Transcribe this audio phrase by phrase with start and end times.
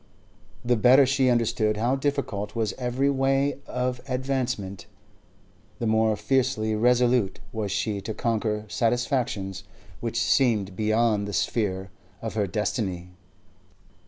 [0.65, 4.87] The better she understood how difficult was every way of advancement,
[5.77, 9.63] the more fiercely resolute was she to conquer satisfactions
[9.99, 13.11] which seemed beyond the sphere of her destiny.